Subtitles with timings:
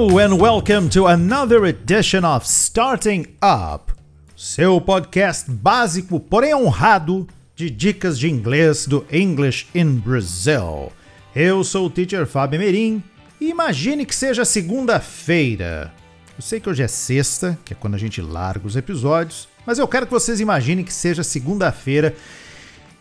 [0.00, 3.92] Hello and welcome to another edition of Starting Up,
[4.34, 10.90] seu podcast básico, porém honrado, de dicas de inglês do English in Brazil.
[11.36, 13.02] Eu sou o teacher Fábio Merim
[13.38, 15.92] e imagine que seja segunda-feira.
[16.34, 19.78] Eu sei que hoje é sexta, que é quando a gente larga os episódios, mas
[19.78, 22.16] eu quero que vocês imaginem que seja segunda-feira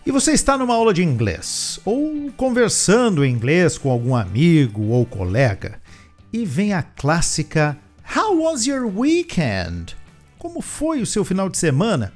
[0.05, 5.05] e você está numa aula de inglês ou conversando em inglês com algum amigo ou
[5.05, 5.79] colega
[6.31, 7.77] e vem a clássica
[8.15, 9.95] How was your weekend?
[10.37, 12.13] Como foi o seu final de semana?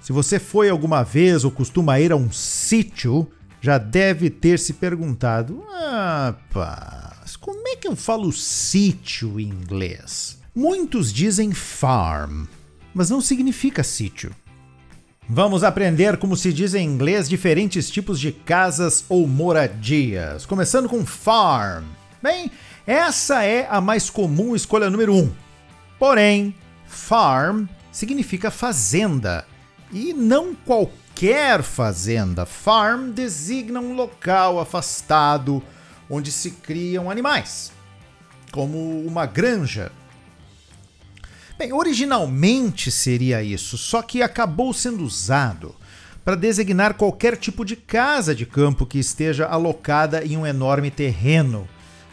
[0.00, 3.30] Se você foi alguma vez ou costuma ir a um sítio,
[3.60, 10.40] já deve ter se perguntado: Ah, paz, como é que eu falo sítio em inglês?
[10.54, 12.44] Muitos dizem farm,
[12.92, 14.34] mas não significa sítio.
[15.28, 21.06] Vamos aprender como se diz em inglês diferentes tipos de casas ou moradias, começando com
[21.06, 21.84] farm.
[22.20, 22.50] Bem,
[22.86, 25.18] essa é a mais comum escolha número 1.
[25.18, 25.32] Um.
[25.98, 26.54] Porém,
[26.86, 29.46] farm significa fazenda
[29.92, 32.44] e não qualquer fazenda.
[32.44, 35.62] Farm designa um local afastado
[36.10, 37.70] onde se criam animais,
[38.50, 39.92] como uma granja.
[41.56, 45.76] Bem, originalmente seria isso, só que acabou sendo usado
[46.24, 51.68] para designar qualquer tipo de casa de campo que esteja alocada em um enorme terreno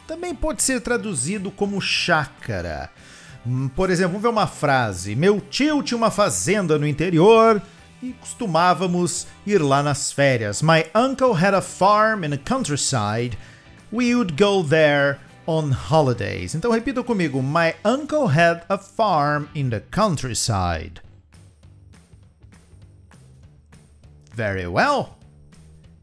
[0.10, 2.90] também pode ser traduzido como chácara.
[3.46, 7.62] Hum, por exemplo, vamos ver uma frase: Meu tio tinha uma fazenda no interior
[8.02, 10.64] e costumávamos ir lá nas férias.
[10.64, 13.38] My uncle had a farm in the countryside.
[13.94, 16.56] We would go there on holidays.
[16.56, 21.04] Então repita comigo: My uncle had a farm in the countryside.
[24.34, 25.20] Very well.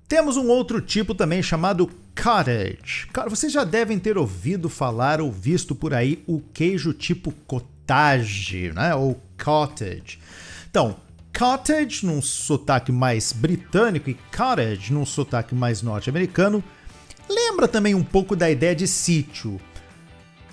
[0.06, 3.06] Temos um outro tipo também chamado cottage.
[3.12, 8.72] Cara, vocês já devem ter ouvido falar ou visto por aí o queijo tipo cottage,
[8.74, 8.94] né?
[8.94, 10.18] Ou cottage.
[10.70, 10.96] Então,
[11.36, 16.64] cottage num sotaque mais britânico e cottage num sotaque mais norte-americano
[17.28, 19.60] lembra também um pouco da ideia de sítio.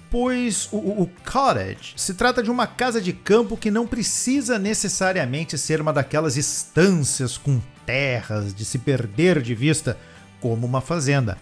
[0.10, 5.58] Pois o, o, cottage se trata de uma casa de campo que não precisa necessariamente
[5.58, 9.98] ser uma daquelas estâncias com terras de se perder de vista
[10.44, 11.38] como uma fazenda.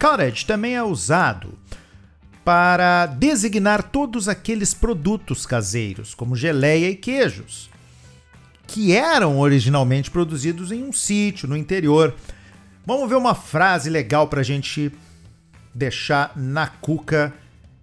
[0.00, 1.58] Cottage também é usado
[2.42, 7.68] para designar todos aqueles produtos caseiros, como geleia e queijos,
[8.66, 12.14] que eram originalmente produzidos em um sítio no interior.
[12.86, 14.90] Vamos ver uma frase legal para a gente
[15.74, 17.34] deixar na cuca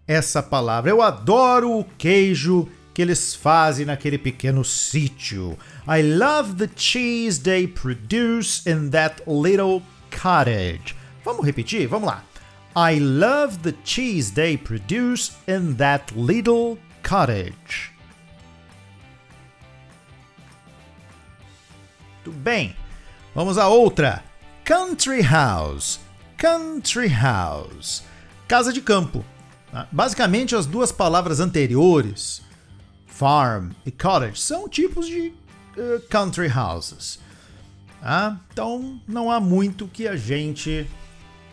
[0.07, 0.89] essa palavra.
[0.89, 5.56] Eu adoro o queijo que eles fazem naquele pequeno sítio.
[5.88, 10.95] I love the cheese they produce in that little cottage.
[11.23, 11.88] Vamos repetir?
[11.88, 12.22] Vamos lá.
[12.75, 17.91] I love the cheese they produce in that little cottage.
[22.23, 22.75] Tudo bem.
[23.34, 24.23] Vamos a outra.
[24.63, 26.00] Country house.
[26.38, 28.03] Country house.
[28.47, 29.24] Casa de campo.
[29.74, 32.41] Ah, basicamente, as duas palavras anteriores,
[33.06, 35.34] farm e cottage, são tipos de
[35.78, 37.19] uh, country houses.
[38.02, 40.88] Ah, então não há muito que a gente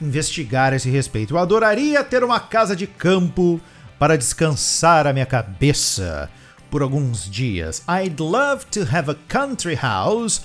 [0.00, 1.34] investigar a esse respeito.
[1.34, 3.60] Eu adoraria ter uma casa de campo
[3.98, 6.28] para descansar a minha cabeça
[6.70, 7.82] por alguns dias.
[7.88, 10.42] I'd love to have a country house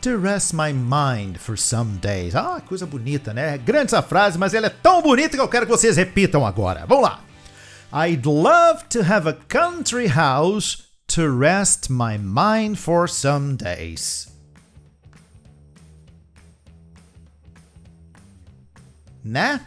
[0.00, 2.34] to rest my mind for some days.
[2.34, 3.58] Ah, coisa bonita, né?
[3.58, 6.84] Grande essa frase, mas ela é tão bonita que eu quero que vocês repitam agora.
[6.86, 7.20] Vamos lá.
[7.92, 14.28] I'd love to have a country house to rest my mind for some days.
[19.24, 19.60] Né?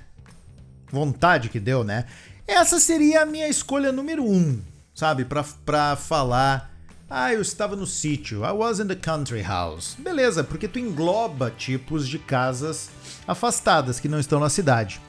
[0.92, 2.06] Vontade que deu, né?
[2.48, 4.62] Essa seria a minha escolha número um,
[4.94, 5.26] sabe?
[5.26, 6.70] Pra, pra falar.
[7.10, 8.46] Ah, eu estava no sítio.
[8.46, 9.96] I was in the country house.
[10.00, 12.90] Beleza, porque tu engloba tipos de casas
[13.28, 15.02] afastadas que não estão na cidade.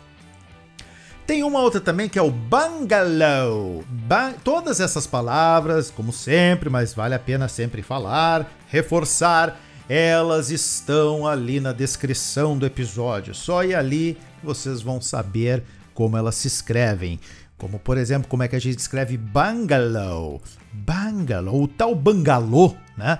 [1.26, 3.84] Tem uma outra também que é o bungalow.
[3.88, 9.58] Ba Todas essas palavras, como sempre, mas vale a pena sempre falar, reforçar,
[9.94, 13.34] elas estão ali na descrição do episódio.
[13.34, 15.62] Só ir ali vocês vão saber
[15.92, 17.20] como elas se escrevem.
[17.58, 20.40] Como, por exemplo, como é que a gente escreve bungalow.
[20.72, 23.18] Bungalow, o tal bangalô, né?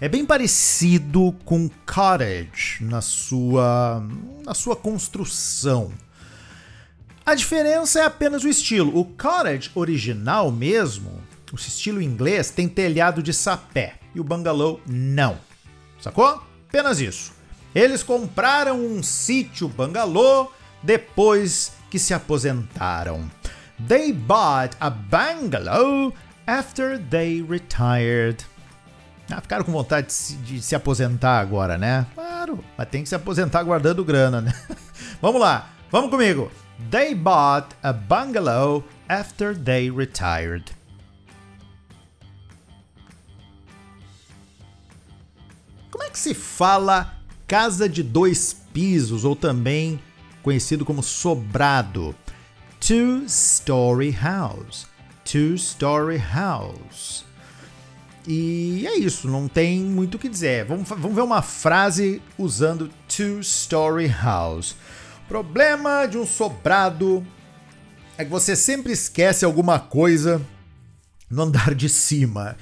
[0.00, 4.06] É bem parecido com cottage na sua,
[4.44, 5.92] na sua construção.
[7.26, 8.96] A diferença é apenas o estilo.
[8.96, 11.20] O cottage original mesmo,
[11.52, 15.36] o estilo inglês, tem telhado de sapé e o bungalow não.
[16.02, 16.42] Sacou?
[16.68, 17.32] Apenas isso.
[17.72, 20.50] Eles compraram um sítio bangalô
[20.82, 23.30] depois que se aposentaram.
[23.86, 26.12] They bought a bungalow
[26.46, 28.44] after they retired.
[29.30, 32.04] Ah, ficaram com vontade de se, de se, aposentar agora, né?
[32.14, 34.52] Claro, mas tem que se aposentar guardando grana, né?
[35.22, 36.50] vamos lá, vamos comigo.
[36.90, 40.64] They bought a bungalow after they retired.
[46.22, 47.16] Se fala
[47.48, 50.00] casa de dois pisos ou também
[50.40, 52.14] conhecido como sobrado?
[52.78, 54.86] Two-story house.
[55.24, 57.24] Two-story house.
[58.24, 60.64] E é isso, não tem muito o que dizer.
[60.64, 64.76] Vamos, vamos ver uma frase usando two-story house.
[65.24, 67.26] O problema de um sobrado
[68.16, 70.40] é que você sempre esquece alguma coisa
[71.28, 72.56] no andar de cima.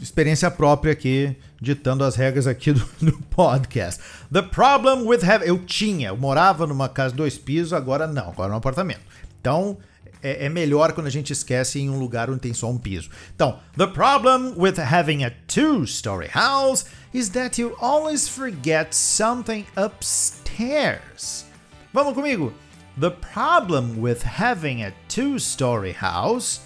[0.00, 4.00] Experiência própria aqui, ditando as regras aqui do, do podcast.
[4.32, 5.46] The problem with having.
[5.46, 9.00] Eu tinha, eu morava numa casa dois pisos, agora não, agora é um apartamento.
[9.40, 9.76] Então,
[10.22, 13.10] é, é, melhor quando a gente esquece em um lugar onde tem só um piso.
[13.34, 21.44] Então, the problem with having a two-story house is that you always forget something upstairs.
[21.92, 22.52] Vamos comigo?
[22.98, 26.60] The problem with having a two-story house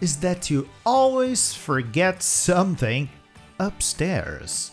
[0.00, 3.08] is that you always forget something
[3.58, 4.72] upstairs.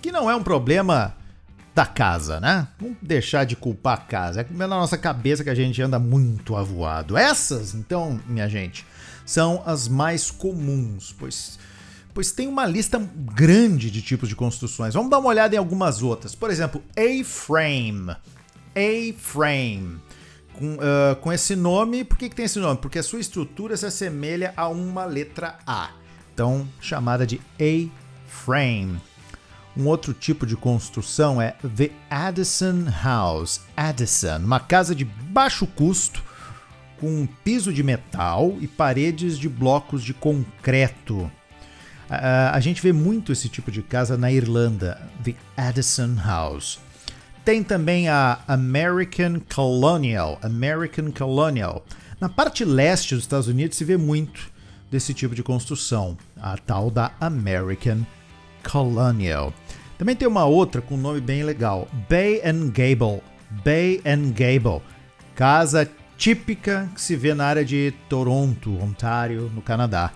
[0.00, 1.14] Que não é um problema
[1.74, 2.68] da casa, né?
[2.78, 4.42] Vamos deixar de culpar a casa.
[4.42, 7.16] É na nossa cabeça que a gente anda muito avoado.
[7.16, 8.86] Essas, então, minha gente,
[9.26, 11.58] são as mais comuns, pois,
[12.12, 14.94] pois tem uma lista grande de tipos de construções.
[14.94, 16.34] Vamos dar uma olhada em algumas outras.
[16.34, 18.14] Por exemplo, A-frame.
[18.74, 20.00] A-frame.
[20.52, 22.78] Com, uh, com esse nome, por que, que tem esse nome?
[22.78, 25.90] Porque a sua estrutura se assemelha a uma letra A.
[26.32, 29.00] Então, chamada de A-frame.
[29.76, 33.60] Um outro tipo de construção é The Addison House.
[33.76, 36.22] Addison, uma casa de baixo custo
[37.00, 41.30] com um piso de metal e paredes de blocos de concreto.
[42.08, 46.78] Uh, a gente vê muito esse tipo de casa na Irlanda, The Addison House.
[47.44, 51.84] Tem também a American Colonial, American Colonial.
[52.18, 54.50] Na parte leste dos Estados Unidos se vê muito
[54.90, 58.06] desse tipo de construção, a tal da American
[58.62, 59.52] Colonial.
[59.98, 63.22] Também tem uma outra com um nome bem legal, Bay and Gable.
[63.62, 64.82] Bay and Gable,
[65.34, 70.12] casa típica que se vê na área de Toronto, Ontário, no Canadá.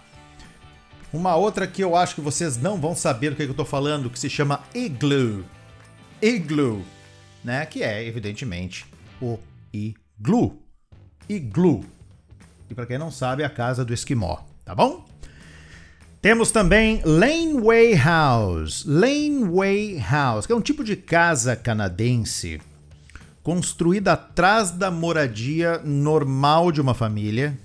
[1.13, 4.11] Uma outra que eu acho que vocês não vão saber do que eu estou falando,
[4.11, 5.45] que se chama Igloo.
[6.21, 6.83] Igloo,
[7.45, 7.65] né?
[7.67, 8.87] Que é, evidentemente,
[9.21, 9.39] o
[9.73, 10.63] igloo.
[11.29, 11.85] Igloo.
[12.71, 15.07] E para quem não sabe, é a casa do esquimó, tá bom?
[16.21, 18.85] Temos também Laneway House.
[18.85, 22.61] Laneway House, que é um tipo de casa canadense
[23.43, 27.57] construída atrás da moradia normal de uma família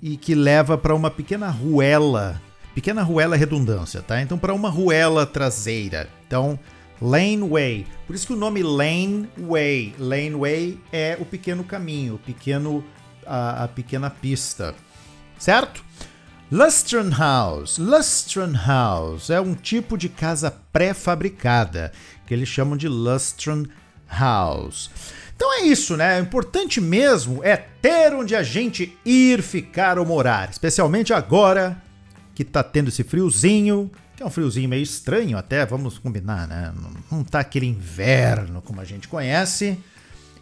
[0.00, 2.40] e que leva para uma pequena ruela,
[2.74, 4.22] pequena ruela redundância, tá?
[4.22, 6.08] Então para uma ruela traseira.
[6.26, 6.58] Então,
[7.00, 7.86] laneway.
[8.06, 12.84] Por isso que o nome laneway, laneway é o pequeno caminho, pequeno
[13.26, 14.74] a, a pequena pista.
[15.38, 15.84] Certo?
[16.50, 17.78] Lustron House.
[19.30, 21.92] É um tipo de casa pré-fabricada
[22.26, 23.64] que eles chamam de Lustron
[24.08, 24.90] House.
[25.34, 26.20] Então é isso, né?
[26.20, 31.82] O importante mesmo é ter onde a gente ir ficar ou morar, especialmente agora
[32.34, 36.72] que tá tendo esse friozinho, que é um friozinho meio estranho até, vamos combinar, né?
[37.10, 39.78] Não tá aquele inverno como a gente conhece,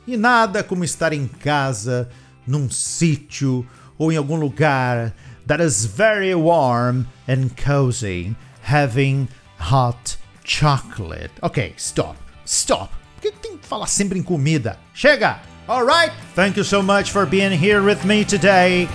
[0.07, 2.09] e nada como estar em casa,
[2.47, 3.67] num sítio
[3.99, 5.15] ou em algum lugar
[5.47, 11.31] that is very warm and cozy, having hot chocolate.
[11.41, 12.93] Ok, stop, stop.
[13.15, 14.79] Por que tem que falar sempre em comida?
[14.93, 15.41] Chega!
[15.69, 18.89] Alright, thank you so much for being here with me today,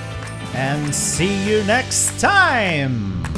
[0.53, 3.36] and see you next time!